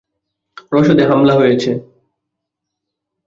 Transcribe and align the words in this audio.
রসদে 0.71 1.03
হামলা 1.09 1.33
হয়েছে! 1.35 1.71